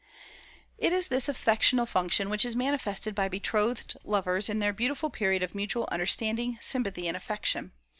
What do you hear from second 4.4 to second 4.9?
in their